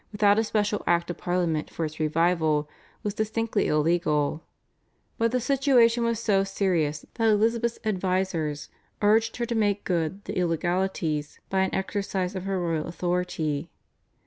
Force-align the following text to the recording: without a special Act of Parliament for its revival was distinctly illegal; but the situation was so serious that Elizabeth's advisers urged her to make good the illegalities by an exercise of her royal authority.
without 0.11 0.39
a 0.39 0.43
special 0.43 0.81
Act 0.87 1.11
of 1.11 1.17
Parliament 1.19 1.69
for 1.69 1.85
its 1.85 1.99
revival 1.99 2.67
was 3.03 3.13
distinctly 3.13 3.67
illegal; 3.67 4.41
but 5.19 5.31
the 5.31 5.39
situation 5.39 6.03
was 6.03 6.17
so 6.19 6.43
serious 6.43 7.05
that 7.13 7.29
Elizabeth's 7.29 7.77
advisers 7.85 8.69
urged 9.03 9.37
her 9.37 9.45
to 9.45 9.53
make 9.53 9.83
good 9.83 10.25
the 10.25 10.35
illegalities 10.39 11.39
by 11.51 11.59
an 11.59 11.71
exercise 11.75 12.33
of 12.35 12.45
her 12.45 12.59
royal 12.59 12.87
authority. 12.87 13.69